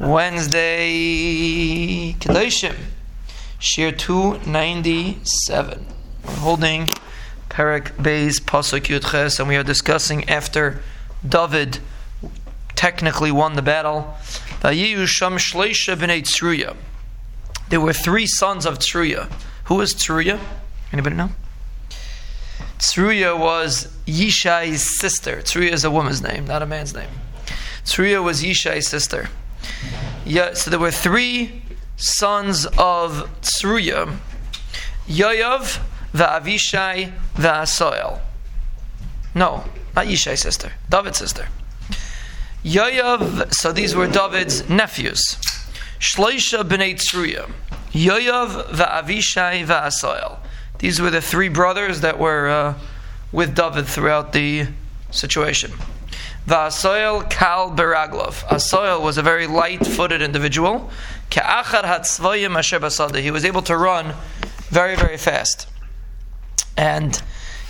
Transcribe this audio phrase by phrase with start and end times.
[0.00, 2.76] Wednesday, Kedoshim,
[3.58, 5.86] Shiur 297.
[6.24, 6.88] We're holding
[7.48, 10.80] Perek Beis Pasuk Yudches, and we are discussing after
[11.28, 11.80] David
[12.76, 14.14] technically won the battle.
[14.62, 14.72] There
[17.80, 19.28] were three sons of Tzuria.
[19.64, 20.08] Who was?
[20.92, 21.30] Anybody know?
[22.78, 25.38] Tzuria was Yishai's sister.
[25.38, 27.10] Tzuria is a woman's name, not a man's name.
[27.84, 29.28] Tzuria was Yishai's sister.
[30.28, 31.62] Yeah, so there were three
[31.96, 34.18] sons of Tzuria
[35.08, 35.80] Yoav,
[36.12, 38.20] the Avishai, the Asoel.
[39.34, 39.64] No,
[39.96, 41.48] not Yishai's sister, David's sister.
[42.62, 45.38] Yoav, so these were David's nephews.
[45.98, 47.50] Shloisha b'nei Tzuria.
[47.92, 50.40] Yoav, the Asoel.
[50.78, 52.74] These were the three brothers that were uh,
[53.32, 54.66] with David throughout the
[55.10, 55.72] situation.
[56.48, 58.42] Va'asoil kal beraglov.
[58.48, 60.90] Asoil was a very light-footed individual.
[61.30, 64.14] Ka'achar hatzvoyim asher He was able to run
[64.70, 65.68] very, very fast.
[66.74, 67.20] And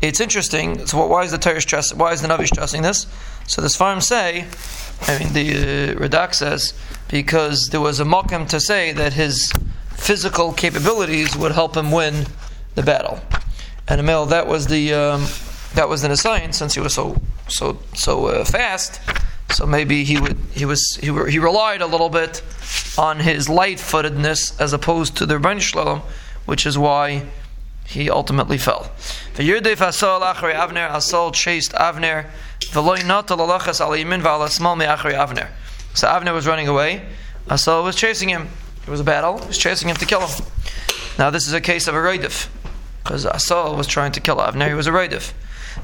[0.00, 0.86] it's interesting.
[0.86, 1.98] So, why is the Torah stressing?
[1.98, 3.08] Why is the Navi stressing this?
[3.48, 4.46] So, the Sfarim say,
[5.08, 6.72] I mean, the uh, Radak says,
[7.08, 9.52] because there was a mokum to say that his
[9.96, 12.26] physical capabilities would help him win
[12.76, 13.20] the battle.
[13.88, 15.26] And Emil, that was the um,
[15.74, 19.00] that was in a sign since he was so so so uh, fast.
[19.50, 22.42] So maybe he would he was he, he relied a little bit
[22.96, 26.02] on his light-footedness as opposed to the Ribono Shel Olam,
[26.46, 27.26] which is why
[27.86, 28.92] he ultimately fell.
[29.34, 35.48] V'yirdef Asol achri Avner, Asol chased Avner, alachas al Avner.
[35.94, 37.04] So Avner was running away,
[37.48, 38.48] Asol was chasing him.
[38.86, 40.46] It was a battle, he was chasing him to kill him.
[41.18, 42.48] Now this is a case of a raidif,
[43.02, 45.32] because Asol was trying to kill Avner, he was a raidif.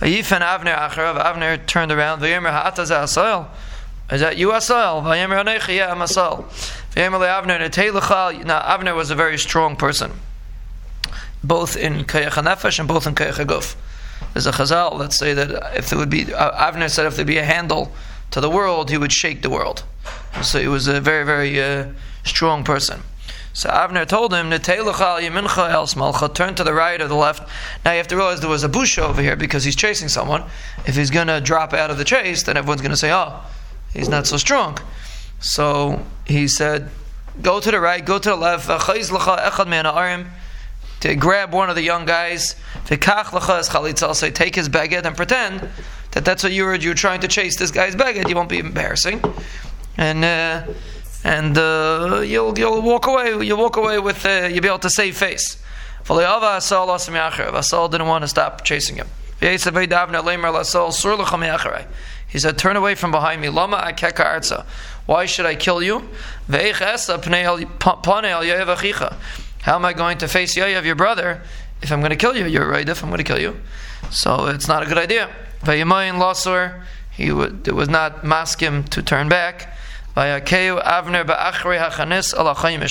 [0.00, 1.22] Vayifen Avner Acharav.
[1.22, 2.20] Avner turned around.
[2.20, 3.48] Vayemer Ha'ataz Asal.
[4.10, 5.76] Is that you Hanechi.
[5.76, 6.44] Yeah, I'm Asal.
[6.94, 10.12] Vayemer Avner Netei Now Avner was a very strong person,
[11.42, 13.76] both in Kayach Nefesh and both in Kayach Guf.
[14.32, 17.24] There's a Chazal that say that if there would be uh, Avner said if there
[17.24, 17.92] be a handle
[18.30, 19.84] to the world, he would shake the world.
[20.42, 21.88] So he was a very very uh,
[22.24, 23.02] strong person.
[23.54, 24.48] So Avner told him,
[26.34, 27.48] turn to the right or the left.
[27.84, 30.44] Now you have to realize there was a bush over here because he's chasing someone.
[30.86, 33.40] If he's going to drop out of the chase, then everyone's going to say, oh,
[33.92, 34.78] he's not so strong.
[35.40, 36.88] So he said,
[37.42, 38.68] go to the right, go to the left.
[41.00, 42.54] To grab one of the young guys,
[42.86, 42.96] say,
[44.30, 45.68] take his baguette and pretend
[46.12, 48.28] that that's what you were, you were trying to chase this guy's baguette.
[48.28, 49.20] You won't be embarrassing.
[49.96, 50.62] And uh,
[51.24, 53.44] and uh, you'll you'll walk away.
[53.44, 55.62] You'll walk away with uh, you'll be able to save face.
[56.08, 59.06] Asal didn't want to stop chasing him.
[59.40, 59.58] He
[62.38, 63.48] said, "Turn away from behind me.
[63.48, 63.94] Lama
[65.06, 66.08] Why should I kill you?
[69.62, 71.42] How am I going to face Yoav, your brother,
[71.82, 72.46] if I'm going to kill you?
[72.46, 72.88] You're right.
[72.88, 73.60] If I'm going to kill you,
[74.10, 75.28] so it's not a good idea."
[77.12, 79.76] He would, it was not maskim to turn back.
[80.16, 81.24] Avner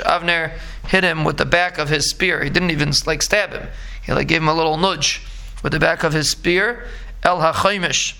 [0.00, 2.42] Avner hit him with the back of his spear.
[2.44, 3.68] He didn't even like stab him.
[4.04, 5.22] He like gave him a little nudge
[5.62, 6.86] with the back of his spear.
[7.22, 8.16] El hachaimish.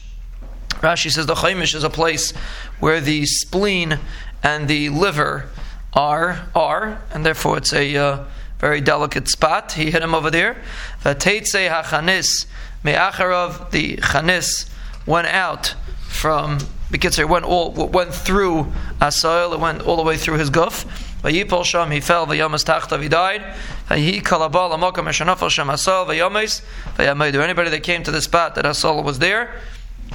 [0.81, 2.33] Rashi says the chaimish is a place
[2.81, 3.99] where the spleen
[4.43, 5.49] and the liver
[5.95, 8.25] are are, and therefore it's a uh,
[8.59, 9.73] very delicate spot.
[9.73, 10.57] He hit him over there.
[11.03, 12.47] Vateitze hachanis
[12.83, 13.71] me'acharav.
[13.71, 14.71] The chanis
[15.07, 15.75] went out
[16.09, 16.59] from
[16.91, 18.61] because it went all went through
[19.01, 20.85] uh, Asoil, it went all the way through his guf.
[21.23, 22.27] Vayipol sham, he fell.
[22.27, 23.43] Vayamas tachtav, he died.
[23.89, 26.07] Vayi kalabal amokam eshanafal sham Asoil.
[26.07, 26.63] Vayames
[26.97, 27.43] vayamedu.
[27.43, 29.61] Anybody that came to the spot that Asoil was there,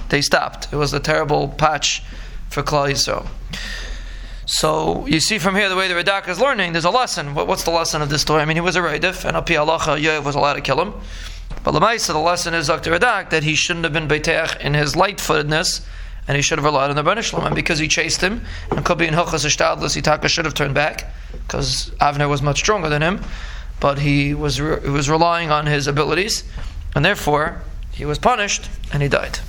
[0.09, 0.71] they stopped.
[0.71, 2.03] It was a terrible patch
[2.49, 3.27] for Klal.
[4.45, 6.73] So you see from here the way the Radak is learning.
[6.73, 7.35] There's a lesson.
[7.35, 8.41] what's the lesson of this story?
[8.41, 10.93] I mean, he was a Raidif, and Api Alacha Yoav was allowed to kill him.
[11.63, 12.91] But Lamaisa, the lesson is Dr.
[12.91, 15.85] Radak that he shouldn't have been Beiteach in his light-footedness
[16.31, 17.45] and he should have relied on the Rebbeinu.
[17.45, 21.13] And because he chased him, and be in Hilchas Ishtadlis, Itaka should have turned back
[21.33, 23.21] because Avner was much stronger than him,
[23.81, 26.45] but he was re- he was relying on his abilities,
[26.95, 27.61] and therefore
[27.91, 29.39] he was punished and he died.